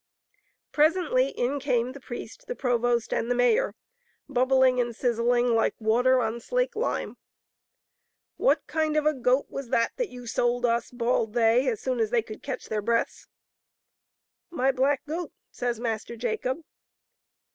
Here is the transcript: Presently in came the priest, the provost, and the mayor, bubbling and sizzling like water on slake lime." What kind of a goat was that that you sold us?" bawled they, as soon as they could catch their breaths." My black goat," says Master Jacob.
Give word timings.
Presently 0.71 1.27
in 1.27 1.59
came 1.59 1.91
the 1.91 1.99
priest, 1.99 2.47
the 2.47 2.55
provost, 2.55 3.13
and 3.13 3.29
the 3.29 3.35
mayor, 3.35 3.75
bubbling 4.27 4.79
and 4.81 4.95
sizzling 4.95 5.49
like 5.53 5.75
water 5.79 6.19
on 6.21 6.39
slake 6.39 6.75
lime." 6.75 7.17
What 8.37 8.65
kind 8.65 8.97
of 8.97 9.05
a 9.05 9.13
goat 9.13 9.51
was 9.51 9.69
that 9.69 9.91
that 9.97 10.09
you 10.09 10.25
sold 10.25 10.65
us?" 10.65 10.89
bawled 10.91 11.33
they, 11.33 11.67
as 11.69 11.81
soon 11.81 11.99
as 11.99 12.09
they 12.09 12.23
could 12.23 12.41
catch 12.41 12.65
their 12.65 12.81
breaths." 12.81 13.27
My 14.59 14.71
black 14.71 15.05
goat," 15.05 15.33
says 15.51 15.79
Master 15.79 16.15
Jacob. 16.15 16.63